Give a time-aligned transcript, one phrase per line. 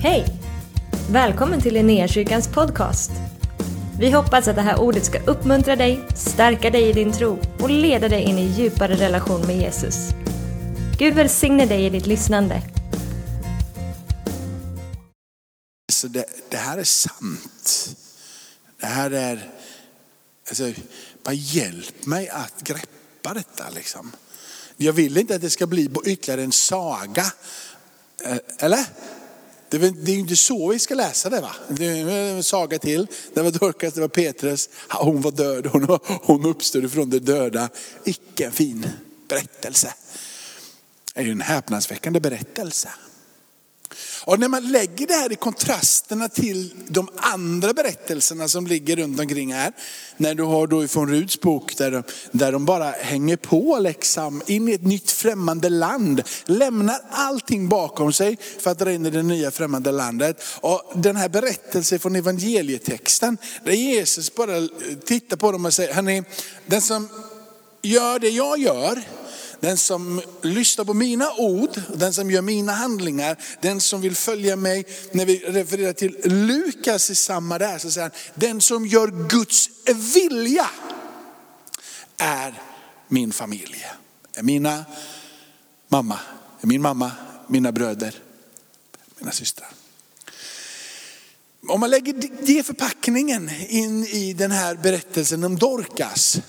[0.00, 0.26] Hej!
[1.10, 3.10] Välkommen till Linnéakyrkans podcast.
[4.00, 7.70] Vi hoppas att det här ordet ska uppmuntra dig, stärka dig i din tro och
[7.70, 9.94] leda dig in i djupare relation med Jesus.
[10.98, 12.62] Gud välsigne dig i ditt lyssnande.
[15.92, 17.96] Så det, det här är sant.
[18.80, 19.50] Det här är,
[20.48, 20.72] alltså,
[21.22, 24.12] bara hjälp mig att greppa detta liksom.
[24.76, 27.32] Jag vill inte att det ska bli ytterligare en saga.
[28.24, 28.84] Eh, eller?
[29.70, 31.50] Det är, ju inte så vi ska läsa det va?
[31.68, 33.06] Det är en saga till.
[33.34, 34.68] Det var Dorcas, det var Petrus.
[34.88, 37.68] Hon var död, hon, hon uppstod ifrån de döda.
[38.04, 38.86] Vilken fin
[39.28, 39.94] berättelse.
[41.14, 42.88] Det är ju en häpnadsväckande berättelse.
[44.24, 49.20] Och när man lägger det här i kontrasterna till de andra berättelserna som ligger runt
[49.20, 49.72] omkring här.
[50.16, 54.42] När du har då ifrån Ruds bok där de, där de bara hänger på liksom
[54.46, 56.22] in i ett nytt främmande land.
[56.44, 60.42] Lämnar allting bakom sig för att dra in i det nya främmande landet.
[60.60, 64.68] Och den här berättelsen från evangelietexten där Jesus bara
[65.04, 66.22] tittar på dem och säger, hörni,
[66.66, 67.08] den som
[67.82, 69.02] gör det jag gör,
[69.60, 74.56] den som lyssnar på mina ord, den som gör mina handlingar, den som vill följa
[74.56, 74.84] mig.
[75.12, 79.70] När vi refererar till Lukas i samma där så säger han, den som gör Guds
[80.14, 80.70] vilja
[82.16, 82.62] är
[83.08, 83.86] min familj.
[84.34, 84.84] Är mina
[85.88, 86.18] mamma,
[86.60, 87.10] är min mamma,
[87.46, 88.14] mina bröder,
[89.18, 89.68] mina systrar.
[91.68, 92.14] Om man lägger
[92.46, 96.40] det förpackningen in i den här berättelsen om Dorcas,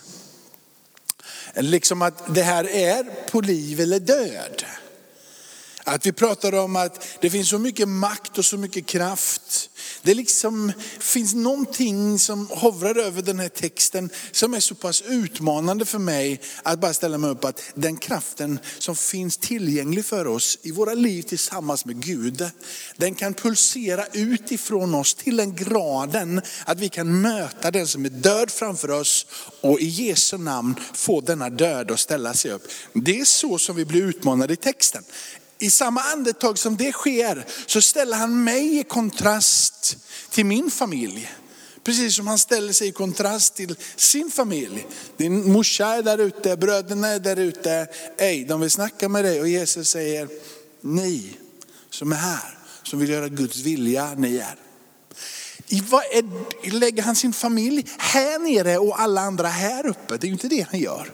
[1.55, 4.65] Liksom att det här är på liv eller död.
[5.83, 9.69] Att vi pratar om att det finns så mycket makt och så mycket kraft.
[10.01, 15.85] Det liksom finns någonting som hovrar över den här texten som är så pass utmanande
[15.85, 20.57] för mig att bara ställa mig upp att den kraften som finns tillgänglig för oss
[20.61, 22.49] i våra liv tillsammans med Gud,
[22.97, 28.09] den kan pulsera utifrån oss till den graden att vi kan möta den som är
[28.09, 29.25] död framför oss
[29.61, 32.67] och i Jesu namn få denna död att ställa sig upp.
[32.93, 35.03] Det är så som vi blir utmanade i texten.
[35.59, 39.97] I samma andetag som det sker så ställer han mig i kontrast
[40.29, 41.31] till min familj.
[41.83, 44.87] Precis som han ställer sig i kontrast till sin familj.
[45.17, 47.87] Din morsa är där ute, bröderna är där ute.
[48.17, 50.29] Ej, de vill snacka med dig och Jesus säger,
[50.81, 51.37] ni
[51.89, 54.55] som är här, som vill göra Guds vilja, ni är.
[55.67, 60.17] I vad är, lägger han sin familj här nere och alla andra här uppe?
[60.17, 61.11] Det är ju inte det han gör.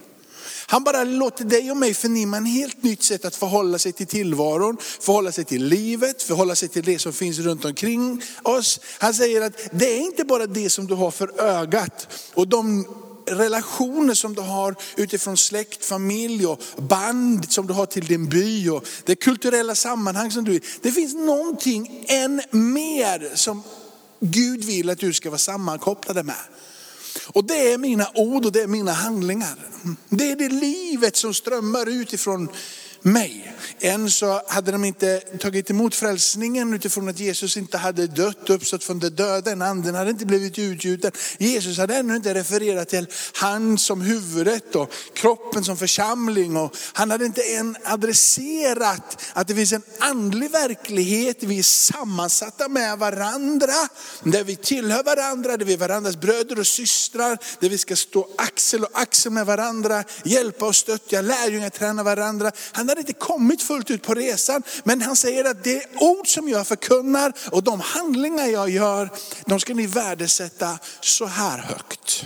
[0.68, 4.08] Han bara låter dig och mig förnimma en helt nytt sätt att förhålla sig till
[4.08, 8.80] tillvaron, förhålla sig till livet, förhålla sig till det som finns runt omkring oss.
[9.00, 12.86] Han säger att det är inte bara det som du har för ögat och de
[13.28, 18.70] relationer som du har utifrån släkt, familj och band som du har till din by
[18.70, 20.62] och det kulturella sammanhang som du är.
[20.82, 23.64] Det finns någonting än mer som
[24.20, 26.36] Gud vill att du ska vara sammankopplade med.
[27.36, 29.56] Och det är mina ord och det är mina handlingar.
[30.10, 32.50] Det är det livet som strömmar ut ifrån
[33.06, 33.56] mig.
[33.80, 38.84] Än så hade de inte tagit emot frälsningen utifrån att Jesus inte hade dött uppstått
[38.84, 39.52] från de döda.
[39.52, 41.12] Anden hade inte blivit utgjuten.
[41.38, 46.58] Jesus hade ännu inte refererat till han som huvudet och kroppen som församling.
[46.58, 51.44] Och han hade inte än adresserat att det finns en andlig verklighet.
[51.44, 53.74] Vi är sammansatta med varandra.
[54.24, 57.38] Där vi tillhör varandra, där vi är varandras bröder och systrar.
[57.60, 60.04] Där vi ska stå axel och axel med varandra.
[60.24, 62.52] Hjälpa och stötta, lärjungar träna varandra.
[62.72, 64.64] Han hade inte kommit fullt ut på resan.
[64.84, 69.10] Men han säger att det ord som jag förkunnar och de handlingar jag gör,
[69.46, 72.26] de ska ni värdesätta så här högt.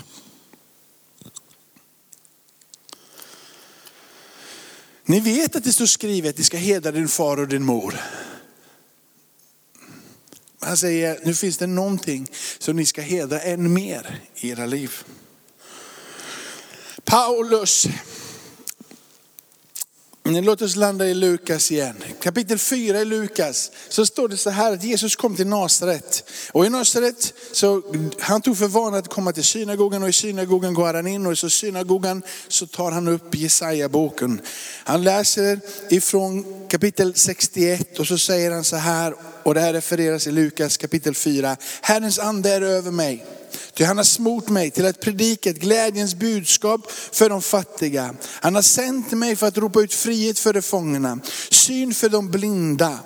[5.05, 7.99] Ni vet att det står skrivet, ni ska hedra din far och din mor.
[10.59, 12.27] Han säger, nu finns det någonting
[12.59, 14.91] som ni ska hedra än mer i era liv.
[17.03, 17.87] Paulus,
[20.29, 21.95] Låt oss landa i Lukas igen.
[22.21, 26.28] Kapitel 4 i Lukas så står det så här att Jesus kom till Nasaret.
[26.51, 27.81] Och i Nasaret så
[28.19, 31.33] han tog för vana att komma till synagogan och i synagogan går han in och
[31.33, 34.41] i synagogan så tar han upp Jesaja-boken.
[34.83, 35.59] Han läser
[35.89, 39.13] ifrån kapitel 61 och så säger han så här
[39.43, 41.57] och det här refereras i Lukas kapitel 4.
[41.81, 43.25] Herrens ande är över mig.
[43.73, 48.15] Ty han har smort mig till att predika ett glädjens budskap för de fattiga.
[48.41, 51.19] Han har sänt mig för att ropa ut frihet för de fångna,
[51.49, 52.99] syn för de blinda.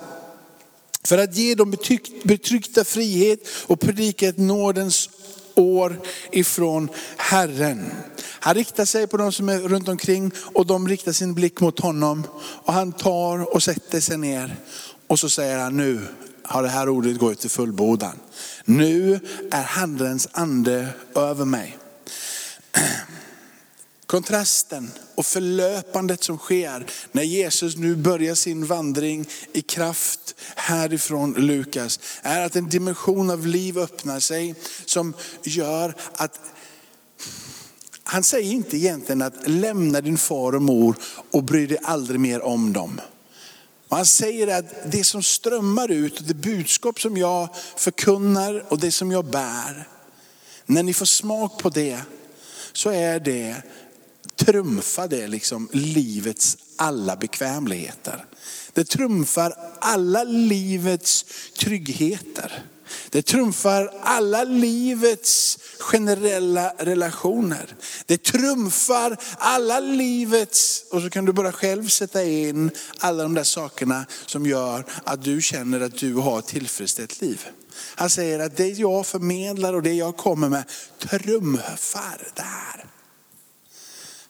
[1.06, 1.76] För att ge de
[2.24, 5.10] betryckta frihet och predika ett nådens
[5.54, 6.00] år
[6.32, 7.92] ifrån Herren.
[8.40, 11.80] Han riktar sig på de som är runt omkring och de riktar sin blick mot
[11.80, 12.26] honom.
[12.38, 14.56] Och han tar och sätter sig ner.
[15.06, 16.00] Och så säger han nu
[16.42, 18.16] har det här ordet gått till fullbordan.
[18.64, 19.20] Nu
[19.50, 21.78] är Herrens ande över mig.
[24.14, 32.00] Kontrasten och förlöpandet som sker när Jesus nu börjar sin vandring i kraft härifrån Lukas
[32.22, 34.54] är att en dimension av liv öppnar sig
[34.86, 36.40] som gör att
[38.04, 40.96] han säger inte egentligen att lämna din far och mor
[41.30, 43.00] och bry dig aldrig mer om dem.
[43.88, 49.12] han säger att det som strömmar ut, det budskap som jag förkunnar och det som
[49.12, 49.88] jag bär,
[50.66, 52.00] när ni får smak på det
[52.72, 53.62] så är det
[54.36, 58.24] trumfar det liksom livets alla bekvämligheter.
[58.72, 61.24] Det trumfar alla livets
[61.58, 62.64] tryggheter.
[63.10, 67.76] Det trumfar alla livets generella relationer.
[68.06, 73.44] Det trumfar alla livets, och så kan du bara själv sätta in alla de där
[73.44, 77.46] sakerna som gör att du känner att du har ett tillfredsställt liv.
[77.94, 80.64] Han säger att det jag förmedlar och det jag kommer med
[80.98, 82.84] trumfar det här.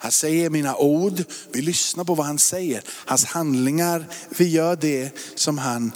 [0.04, 2.82] Han säger mina ord, vi lyssnar på vad han säger.
[2.88, 5.92] Hans handlingar, vi gör det som han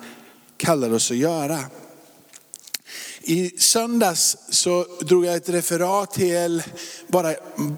[0.56, 1.60] kallar oss att göra.
[3.20, 6.62] I söndags så drog jag ett referat till,
[7.06, 7.34] bara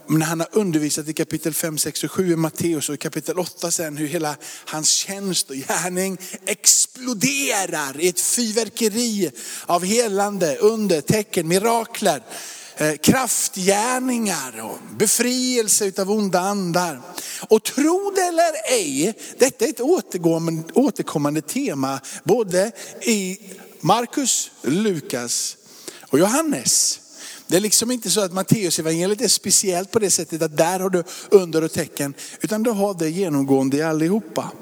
[0.06, 3.38] när han har undervisat i kapitel 5, 6 och 7 i Matteus och i kapitel
[3.38, 9.30] 8 sen hur hela hans tjänst och gärning exploderar i ett fyrverkeri
[9.66, 12.22] av helande, under, tecken, mirakler.
[12.80, 17.00] Eh, kraftgärningar och befrielse av onda andar.
[17.48, 19.80] Och tro det eller ej, detta är ett
[20.74, 22.72] återkommande tema både
[23.02, 23.40] i
[23.80, 25.56] Markus, Lukas
[26.08, 26.99] och Johannes.
[27.50, 30.80] Det är liksom inte så att Matteus evangeliet är speciellt på det sättet att där
[30.80, 34.52] har du under och tecken, utan du har det genomgående i allihopa.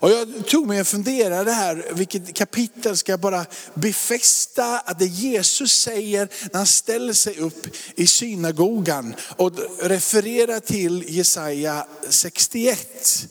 [0.00, 5.06] Och jag tog mig en funderare här, vilket kapitel ska jag bara befästa att det
[5.06, 7.66] Jesus säger när han ställer sig upp
[7.96, 13.28] i synagogan och refererar till Jesaja 61.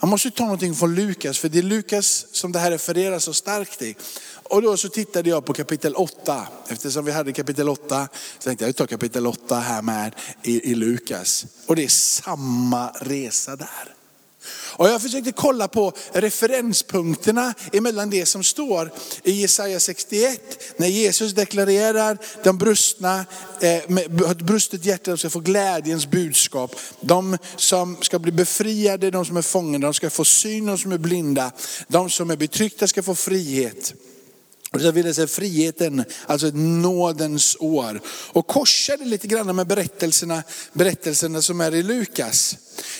[0.00, 3.32] Jag måste ta någonting från Lukas, för det är Lukas som det här refereras så
[3.32, 3.96] starkt i.
[4.42, 6.48] Och då så tittade jag på kapitel 8.
[6.68, 8.08] Eftersom vi hade kapitel 8
[8.38, 11.46] så tänkte jag, jag tar kapitel 8 här med i, i Lukas.
[11.66, 13.97] Och det är samma resa där.
[14.70, 18.92] Och jag försökte kolla på referenspunkterna emellan det som står
[19.22, 20.40] i Jesaja 61,
[20.76, 23.24] när Jesus deklarerar de brustna,
[23.60, 26.76] eh, med ett brustet hjärta ska få glädjens budskap.
[27.00, 30.92] De som ska bli befriade, de som är fångade, de ska få syn, de som
[30.92, 31.52] är blinda,
[31.88, 33.94] de som är betryckta ska få frihet.
[34.72, 38.00] Och så vill jag säga friheten, alltså ett nådens år.
[38.06, 40.42] Och korsade lite grann med berättelserna,
[40.72, 42.56] berättelserna som är i Lukas.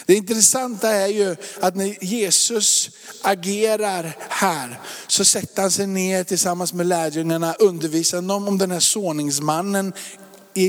[0.06, 2.90] Det intressanta är ju att när Jesus
[3.22, 8.80] agerar här så sätter han sig ner tillsammans med lärjungarna, undervisar dem om den här
[8.80, 9.92] såningsmannen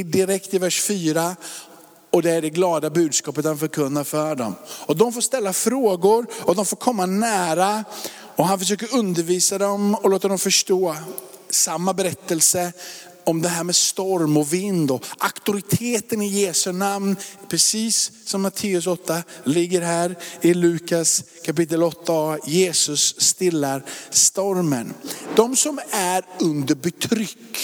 [0.05, 1.35] direkt i vers 4.
[2.11, 4.55] Och det är det glada budskapet han förkunnar för dem.
[4.67, 7.83] Och de får ställa frågor och de får komma nära.
[8.39, 10.95] Och han försöker undervisa dem och låta dem förstå
[11.49, 12.73] samma berättelse
[13.23, 17.15] om det här med storm och vind och auktoriteten i Jesu namn.
[17.49, 22.37] Precis som Matteus 8 ligger här i Lukas kapitel 8.
[22.45, 24.93] Jesus stillar stormen.
[25.35, 27.57] De som är under betryck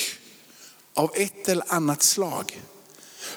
[0.93, 2.61] av ett eller annat slag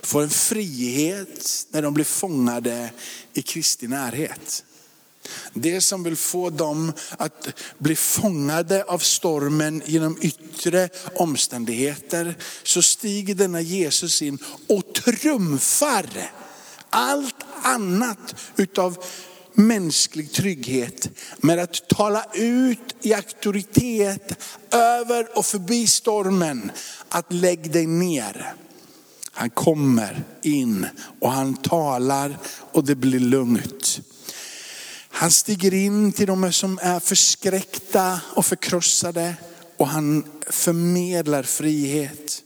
[0.03, 2.91] får en frihet när de blir fångade
[3.33, 4.65] i Kristi närhet.
[5.55, 12.35] Det som vill få dem att bli fångade av stormen genom yttre omständigheter.
[12.63, 16.31] Så stiger denna Jesus in och trumfar
[16.91, 19.05] allt annat utav
[19.59, 26.71] mänsklig trygghet med att tala ut i auktoritet över och förbi stormen
[27.09, 28.55] att lägg dig ner.
[29.33, 30.87] Han kommer in
[31.21, 32.39] och han talar
[32.73, 34.01] och det blir lugnt.
[35.19, 39.35] Han stiger in till de som är förskräckta och förkrossade
[39.77, 42.43] och han förmedlar frihet.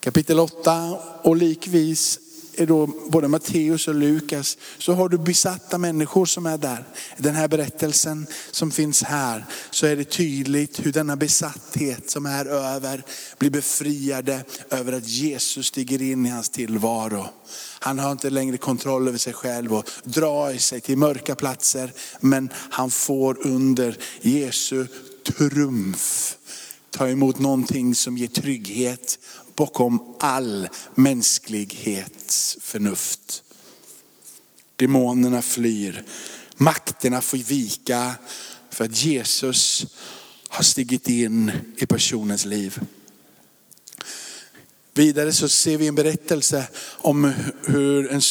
[0.00, 2.18] Kapitel 8 och likvis
[2.64, 6.84] då både Matteus och Lukas, så har du besatta människor som är där.
[7.16, 12.26] I den här berättelsen som finns här så är det tydligt hur denna besatthet som
[12.26, 13.02] är över
[13.38, 17.26] blir befriade över att Jesus stiger in i hans tillvaro.
[17.78, 21.92] Han har inte längre kontroll över sig själv och drar sig till mörka platser.
[22.20, 24.86] Men han får under Jesu
[25.22, 26.36] trumf
[26.90, 29.18] ta emot någonting som ger trygghet
[29.56, 33.42] bakom all mänsklighets förnuft.
[34.76, 36.04] Demonerna flyr,
[36.56, 38.14] makterna får vika
[38.70, 39.86] För att Jesus
[40.48, 42.80] har stigit in i personens liv.
[44.96, 47.32] Vidare så ser vi en berättelse om
[47.66, 48.22] hur en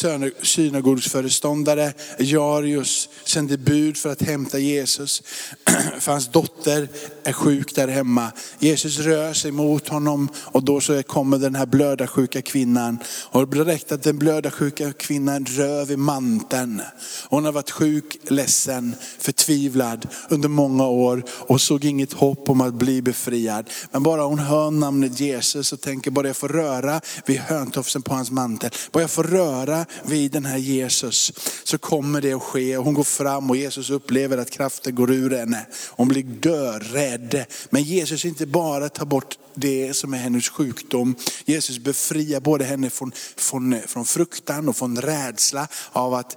[0.42, 5.22] synagogsföreståndare, Jarius, sände bud för att hämta Jesus.
[6.00, 6.88] För hans dotter
[7.24, 8.32] är sjuk där hemma.
[8.58, 12.98] Jesus rör sig mot honom och då så kommer den här blödarsjuka kvinnan.
[13.30, 16.82] Och det berättar att den blödarsjuka kvinnan rör vid manteln.
[17.28, 22.74] Hon har varit sjuk, ledsen, förtvivlad under många år och såg inget hopp om att
[22.74, 23.70] bli befriad.
[23.90, 28.14] Men bara hon hör namnet Jesus och tänker, bara jag får röra vid höntofsen på
[28.14, 31.32] hans mantel, bara jag får röra vid den här Jesus
[31.64, 32.76] så kommer det att ske.
[32.76, 35.66] Och hon går fram och Jesus upplever att kraften går ur henne.
[35.90, 37.44] Hon blir dörädd.
[37.70, 41.14] Men Jesus inte bara tar bort det som är hennes sjukdom.
[41.44, 46.36] Jesus befriar både henne från, från, från fruktan och från rädsla av, att,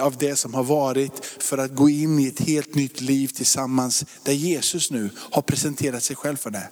[0.00, 4.04] av det som har varit för att gå in i ett helt nytt liv tillsammans
[4.22, 6.68] där Jesus nu har presenterat sig själv för det.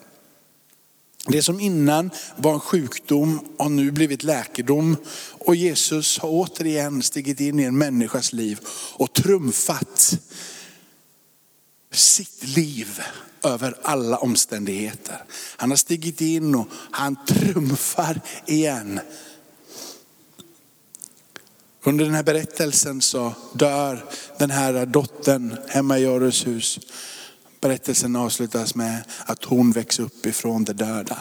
[1.29, 4.97] Det som innan var en sjukdom har nu blivit läkedom.
[5.31, 8.61] Och Jesus har återigen stigit in i en människas liv
[8.93, 10.19] och trumfat
[11.93, 13.01] sitt liv
[13.43, 15.25] över alla omständigheter.
[15.57, 19.01] Han har stigit in och han trumfar igen.
[21.83, 24.05] Under den här berättelsen så dör
[24.39, 26.79] den här dottern hemma i Jarus hus.
[27.61, 31.19] Berättelsen avslutas med att hon växer upp ifrån de döda.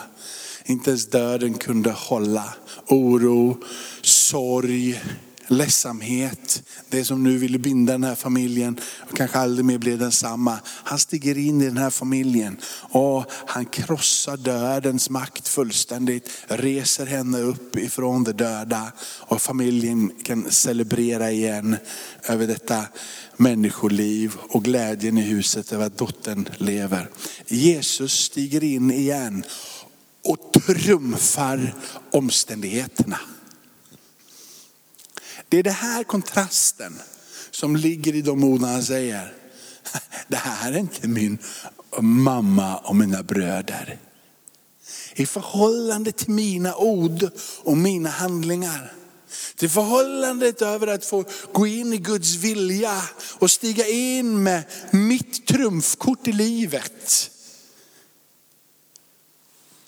[0.64, 2.54] Inte ens döden kunde hålla.
[2.86, 3.56] Oro,
[4.02, 5.02] sorg,
[5.48, 6.62] ledsamhet.
[6.88, 10.58] Det som nu ville binda den här familjen och kanske aldrig mer blir densamma.
[10.66, 16.30] Han stiger in i den här familjen och han krossar dödens makt fullständigt.
[16.48, 21.76] Reser henne upp ifrån de döda och familjen kan celebrera igen
[22.28, 22.84] över detta
[23.36, 27.08] människoliv och glädjen i huset över att dottern lever.
[27.46, 29.44] Jesus stiger in igen
[30.24, 31.74] och trumfar
[32.10, 33.18] omständigheterna.
[35.48, 37.00] Det är den här kontrasten
[37.50, 39.32] som ligger i de orden han säger.
[40.28, 41.38] Det här är inte min
[42.00, 43.98] mamma och mina bröder.
[45.14, 47.30] I förhållande till mina ord
[47.62, 48.92] och mina handlingar.
[49.56, 53.02] Till förhållandet över att få gå in i Guds vilja
[53.38, 57.30] och stiga in med mitt trumfkort i livet.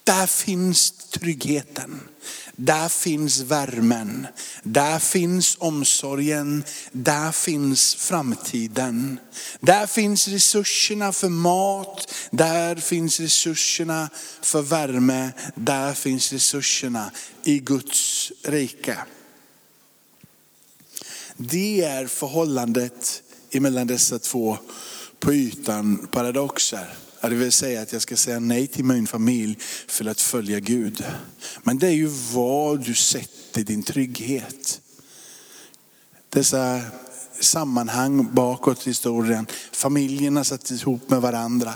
[0.04, 2.00] Där finns tryggheten.
[2.60, 4.26] Där finns värmen.
[4.62, 6.64] Där finns omsorgen.
[6.92, 9.20] Där finns framtiden.
[9.60, 12.14] Där finns resurserna för mat.
[12.30, 14.10] Där finns resurserna
[14.42, 15.30] för värme.
[15.54, 17.10] Där finns resurserna
[17.44, 18.98] i Guds rike.
[21.36, 24.58] Det är förhållandet emellan dessa två
[25.20, 27.07] på ytan paradoxer.
[27.20, 31.04] Det vill säga att jag ska säga nej till min familj för att följa Gud.
[31.62, 34.80] Men det är ju var du sätter din trygghet.
[36.28, 36.80] Dessa
[37.40, 39.46] sammanhang bakåt i historien.
[39.72, 41.74] Familjerna satt ihop med varandra.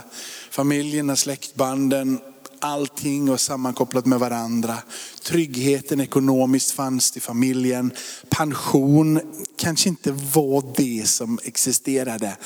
[0.49, 2.19] Familjerna, släktbanden,
[2.59, 4.77] allting var sammankopplat med varandra.
[5.23, 7.91] Tryggheten ekonomiskt fanns i familjen.
[8.29, 9.19] Pension
[9.57, 12.37] kanske inte var det som existerade.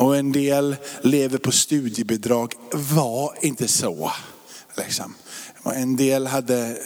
[0.00, 2.54] Och en del lever på studiebidrag.
[2.72, 4.12] Var inte så.
[4.76, 5.14] Liksom.
[5.64, 6.78] En del hade,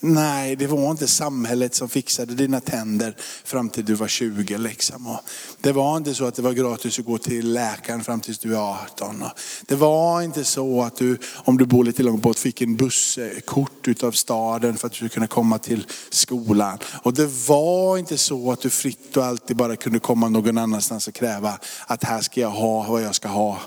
[0.00, 4.58] nej det var inte samhället som fixade dina tänder fram till du var 20.
[4.58, 5.06] Liksom.
[5.06, 5.20] Och
[5.60, 8.54] det var inte så att det var gratis att gå till läkaren fram tills du
[8.54, 9.22] är 18.
[9.22, 9.30] Och
[9.66, 13.88] det var inte så att du, om du bor lite långt bort, fick en busskort
[13.88, 16.78] utav staden för att du skulle kunna komma till skolan.
[17.02, 21.08] Och det var inte så att du fritt och alltid bara kunde komma någon annanstans
[21.08, 23.58] och kräva att här ska jag ha vad jag ska ha.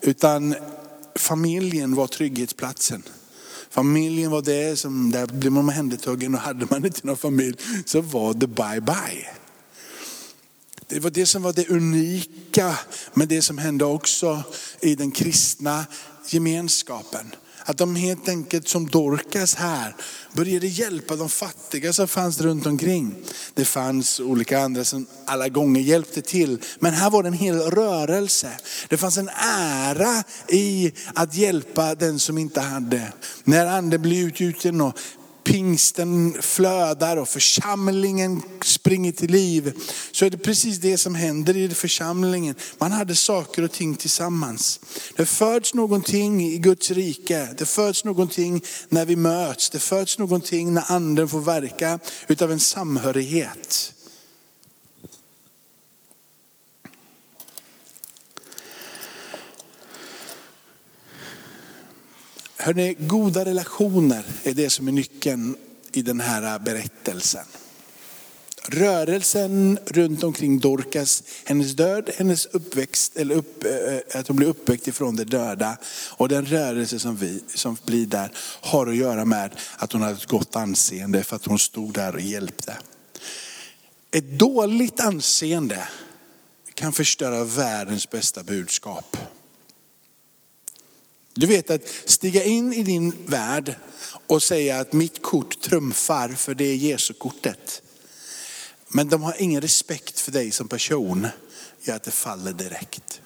[0.00, 0.54] Utan
[1.18, 3.02] familjen var trygghetsplatsen.
[3.76, 7.56] Familjen var det som, där blev man omhändertagen och hade man inte någon familj
[7.86, 9.26] så var det bye bye.
[10.86, 12.78] Det var det som var det unika
[13.14, 14.42] med det som hände också
[14.80, 15.86] i den kristna
[16.28, 17.34] gemenskapen.
[17.68, 19.96] Att de helt enkelt som Dorcas här
[20.32, 23.14] började hjälpa de fattiga som fanns runt omkring.
[23.54, 26.58] Det fanns olika andra som alla gånger hjälpte till.
[26.78, 28.50] Men här var det en hel rörelse.
[28.88, 33.12] Det fanns en ära i att hjälpa den som inte hade.
[33.44, 34.98] När anden blev utgjuten och
[35.46, 39.72] pingsten flödar och församlingen springer till liv.
[40.12, 42.54] Så är det precis det som händer i församlingen.
[42.78, 44.80] Man hade saker och ting tillsammans.
[45.16, 47.48] Det föds någonting i Guds rike.
[47.58, 49.70] Det föds någonting när vi möts.
[49.70, 51.98] Det föds någonting när anden får verka
[52.28, 53.92] utav en samhörighet.
[62.58, 65.56] Hörrni, goda relationer är det som är nyckeln
[65.92, 67.44] i den här berättelsen.
[68.68, 74.88] Rörelsen runt omkring Dorcas, hennes död, hennes uppväxt, eller upp, eh, att hon blir uppväckt
[74.88, 75.76] ifrån de döda
[76.10, 80.14] och den rörelse som, vi, som blir där har att göra med att hon hade
[80.14, 82.76] ett gott anseende för att hon stod där och hjälpte.
[84.10, 85.88] Ett dåligt anseende
[86.74, 89.16] kan förstöra världens bästa budskap.
[91.36, 93.74] Du vet att stiga in i din värld
[94.26, 97.82] och säga att mitt kort trumfar för det är Jesu kortet.
[98.88, 101.28] Men de har ingen respekt för dig som person,
[101.82, 103.20] gör att det faller direkt.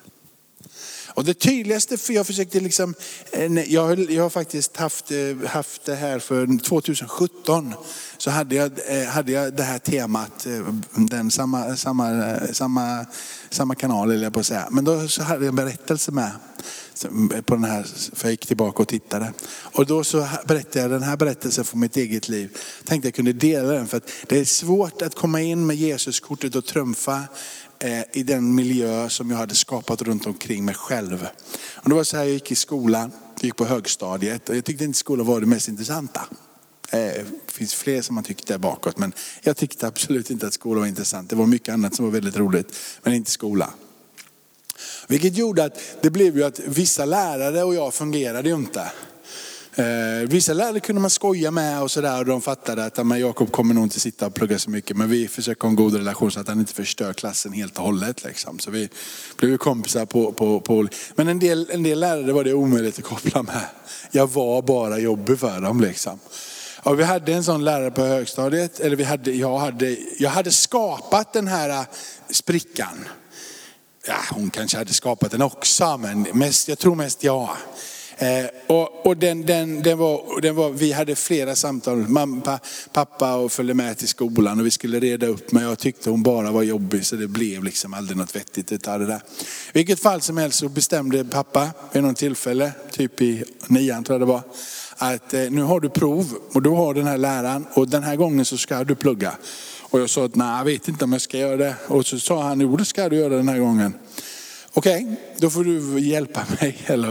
[1.14, 2.94] Och det tydligaste, för jag försökte liksom,
[3.32, 7.74] eh, jag, jag har faktiskt haft, eh, haft det här för 2017,
[8.18, 10.46] så hade jag, eh, hade jag det här temat,
[10.94, 13.06] den samma, samma, samma,
[13.50, 14.68] samma kanal eller jag på att säga.
[14.70, 16.30] Men då så hade jag en berättelse med
[17.44, 19.32] på den här, för jag gick tillbaka och tittade.
[19.62, 22.58] Och då så berättade jag den här berättelsen från mitt eget liv.
[22.84, 26.54] Tänkte jag kunde dela den för att det är svårt att komma in med Jesuskortet
[26.54, 27.22] och trumfa
[27.78, 31.26] eh, i den miljö som jag hade skapat runt omkring mig själv.
[31.74, 34.64] Och det var så här jag gick i skolan, jag gick på högstadiet och jag
[34.64, 36.20] tyckte inte skolan var det mest intressanta.
[36.90, 40.80] Eh, det finns fler som man tyckte bakåt men jag tyckte absolut inte att skolan
[40.80, 41.30] var intressant.
[41.30, 43.70] Det var mycket annat som var väldigt roligt men inte skolan.
[45.10, 48.80] Vilket gjorde att det blev ju att vissa lärare och jag fungerade ju inte.
[49.74, 53.52] Eh, vissa lärare kunde man skoja med och sådär och de fattade att men Jakob
[53.52, 56.30] kommer nog inte sitta och plugga så mycket men vi försöker ha en god relation
[56.30, 58.24] så att han inte förstör klassen helt och hållet.
[58.24, 58.58] Liksom.
[58.58, 58.88] Så vi
[59.36, 62.98] blev ju kompisar på, på, på Men en del, en del lärare var det omöjligt
[62.98, 63.64] att koppla med.
[64.10, 65.80] Jag var bara jobbig för dem.
[65.80, 66.18] Liksom.
[66.82, 70.50] Och vi hade en sån lärare på högstadiet, eller vi hade, jag, hade, jag hade
[70.50, 71.84] skapat den här eh,
[72.30, 73.04] sprickan
[74.06, 77.48] ja, hon kanske hade skapat den också, men mest, jag tror mest jag.
[78.20, 82.58] Eh, och, och den, den, den, var, den var, vi hade flera samtal, mamma,
[82.92, 86.22] pappa och följde med till skolan och vi skulle reda upp men jag tyckte hon
[86.22, 89.16] bara var jobbig så det blev liksom aldrig något vettigt utav det där.
[89.16, 94.14] I vilket fall som helst så bestämde pappa vid något tillfälle, typ i nian tror
[94.14, 94.42] jag det var,
[94.96, 98.16] att eh, nu har du prov och du har den här läraren och den här
[98.16, 99.34] gången så ska du plugga.
[99.90, 101.74] Och jag sa att nej, jag vet inte om jag ska göra det.
[101.86, 103.94] Och så sa han, jo det ska du göra den här gången.
[104.72, 107.10] Okej, okay, då får du hjälpa mig, eller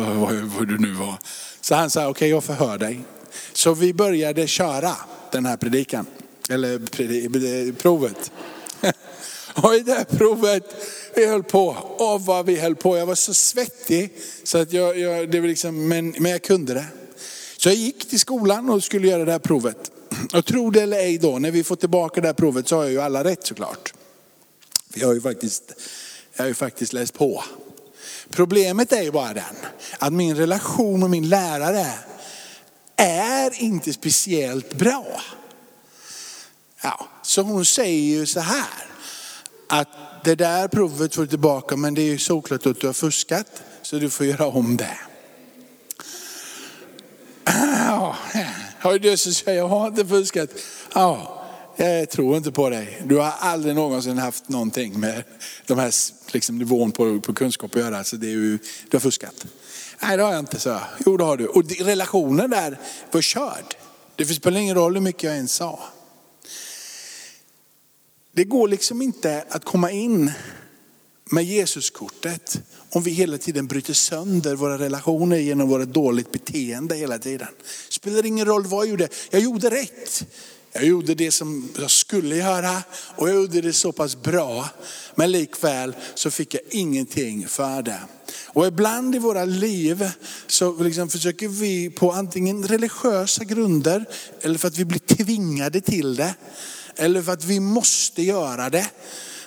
[0.57, 1.15] vad, du nu var.
[1.61, 2.99] Så han sa, okej okay, jag förhör dig.
[3.53, 4.95] Så vi började köra
[5.31, 6.05] den här predikan,
[6.49, 8.31] eller provet.
[9.55, 10.63] Och i det här provet,
[11.15, 12.97] vi höll på, åh vad vi höll på.
[12.97, 14.13] Jag var så svettig
[14.43, 16.85] så att jag, jag det var liksom, men, men jag kunde det.
[17.57, 19.91] Så jag gick till skolan och skulle göra det här provet.
[20.34, 22.84] Och tro det eller ej då, när vi får tillbaka det här provet så har
[22.84, 23.93] jag ju alla rätt såklart.
[24.89, 25.73] För jag har ju faktiskt,
[26.36, 27.43] jag har ju faktiskt läst på.
[28.29, 29.55] Problemet är ju bara den
[29.99, 31.88] att min relation med min lärare
[32.95, 35.21] är inte speciellt bra.
[36.82, 38.86] Ja, så hon säger ju så här,
[39.67, 39.88] att
[40.23, 43.63] det där provet får du tillbaka men det är ju såklart att du har fuskat
[43.82, 44.97] så du får göra om det.
[47.45, 48.15] Ja,
[48.79, 50.49] har du så säger jag har inte fuskat.
[50.93, 53.01] Ja, jag tror inte på dig.
[53.05, 55.23] Du har aldrig någonsin haft någonting med
[55.67, 55.93] de här
[56.33, 58.03] liksom, nivån på, på kunskap att göra.
[58.03, 58.57] Så det är ju,
[58.89, 59.45] du har fuskat.
[60.01, 60.81] Nej det har jag inte, så jag.
[61.05, 61.47] Jo det har du.
[61.47, 62.79] Och relationen där
[63.11, 63.75] var körd.
[64.15, 65.79] Det spelar ingen roll hur mycket jag än sa.
[68.31, 70.31] Det går liksom inte att komma in
[71.31, 77.19] med Jesuskortet om vi hela tiden bryter sönder våra relationer genom vårt dåligt beteende hela
[77.19, 77.47] tiden.
[77.89, 80.25] Spelar ingen roll vad jag gjorde, jag gjorde rätt.
[80.71, 82.83] Jag gjorde det som jag skulle göra
[83.15, 84.69] och jag gjorde det så pass bra.
[85.15, 87.99] Men likväl så fick jag ingenting för det.
[88.47, 90.09] Och ibland i våra liv
[90.47, 94.05] så liksom försöker vi på antingen religiösa grunder
[94.41, 96.35] eller för att vi blir tvingade till det.
[96.95, 98.89] Eller för att vi måste göra det.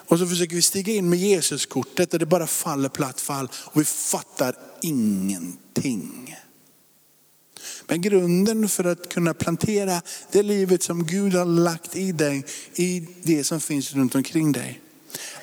[0.06, 3.80] Och så försöker vi stiga in med Jesuskortet och det bara faller platt fall och
[3.80, 6.36] vi fattar ingenting.
[7.86, 13.06] Men grunden för att kunna plantera det livet som Gud har lagt i dig, i
[13.22, 14.80] det som finns runt omkring dig,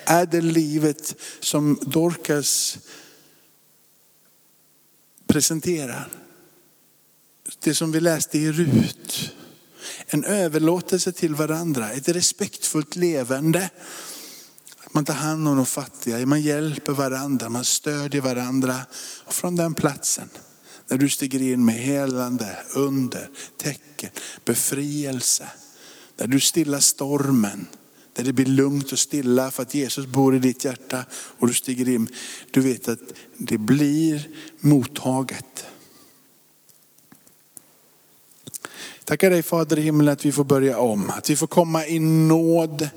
[0.04, 2.78] är det livet som Dorcas
[5.26, 6.08] presenterar.
[7.58, 9.32] Det som vi läste i Rut.
[10.06, 13.70] En överlåtelse till varandra, ett respektfullt levande
[14.92, 18.76] man tar hand om de fattiga, man hjälper varandra, man stödjer varandra.
[19.24, 20.28] Och från den platsen,
[20.88, 24.10] när du stiger in med helande, under, tecken,
[24.44, 25.48] befrielse.
[26.16, 27.66] Där du stillar stormen,
[28.12, 31.54] där det blir lugnt och stilla för att Jesus bor i ditt hjärta och du
[31.54, 32.08] stiger in.
[32.50, 33.00] Du vet att
[33.36, 34.28] det blir
[34.60, 35.66] mottaget.
[39.04, 41.10] Tackar dig Fader i himlen att vi får börja om.
[41.10, 42.88] Att vi får komma i nåd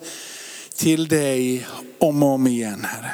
[0.84, 1.68] till dig
[2.00, 3.12] om och om igen Herre.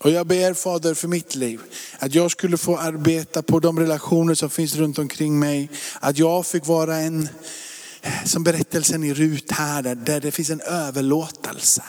[0.00, 1.60] Och jag ber Fader för mitt liv,
[1.98, 5.70] att jag skulle få arbeta på de relationer som finns runt omkring mig.
[6.00, 7.28] Att jag fick vara en,
[8.24, 11.82] som berättelsen i Rut här, där det finns en överlåtelse.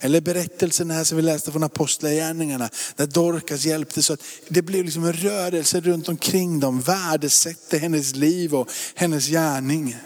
[0.00, 4.84] Eller berättelsen här som vi läste från Apostlagärningarna, där Dorcas hjälpte så att det blev
[4.84, 9.96] liksom en rörelse runt omkring dem, värdesätter hennes liv och hennes gärning.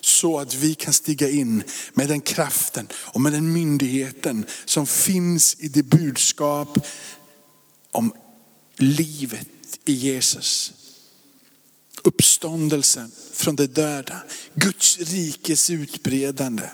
[0.00, 1.62] Så att vi kan stiga in
[1.94, 6.78] med den kraften och med den myndigheten som finns i det budskap
[7.90, 8.12] om
[8.76, 9.48] livet
[9.84, 10.72] i Jesus.
[12.02, 14.22] Uppståndelsen från de döda,
[14.54, 16.68] Guds rikes utbredande.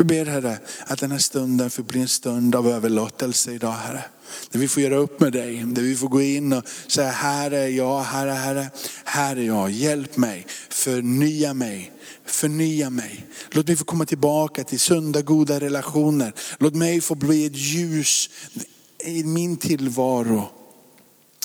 [0.00, 4.04] Vi ber Herre att den här stunden får bli en stund av överlåtelse idag Herre.
[4.50, 7.50] Där vi får göra upp med dig, där vi får gå in och säga här
[7.50, 8.70] är jag, Herre, Herre,
[9.04, 11.92] här är jag, hjälp mig, förnya mig,
[12.24, 13.26] förnya mig.
[13.50, 16.32] Låt mig få komma tillbaka till sunda goda relationer.
[16.58, 18.30] Låt mig få bli ett ljus
[19.04, 20.59] i min tillvaro.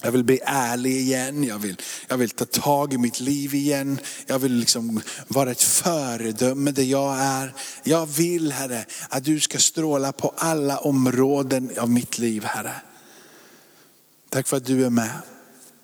[0.06, 4.00] Jag vill bli ärlig igen, jag vill, jag vill ta tag i mitt liv igen.
[4.28, 7.54] Jag vill liksom vara ett föredöme där jag är.
[7.84, 12.74] Jag vill Herre att du ska stråla på alla områden av mitt liv Herre.
[14.30, 15.12] Tack för att du är med.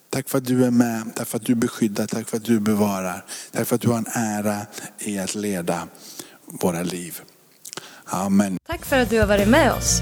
[0.10, 2.60] Tack för att du är med, tack för att du beskyddar, tack för att du
[2.60, 3.26] bevarar.
[3.52, 4.66] Tack för att du har en ära
[5.00, 5.88] i att leda
[6.46, 7.22] våra liv.
[8.06, 8.58] Amen.
[8.68, 10.02] Tack för att du har varit med oss.